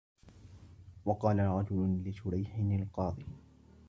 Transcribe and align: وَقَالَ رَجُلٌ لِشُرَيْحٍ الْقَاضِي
وَقَالَ 1.05 1.39
رَجُلٌ 1.39 2.01
لِشُرَيْحٍ 2.03 2.55
الْقَاضِي 2.59 3.25